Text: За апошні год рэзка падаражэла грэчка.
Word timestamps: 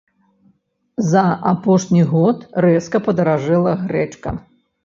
За 1.09 1.23
апошні 1.51 2.03
год 2.13 2.41
рэзка 2.67 3.05
падаражэла 3.09 3.75
грэчка. 3.87 4.29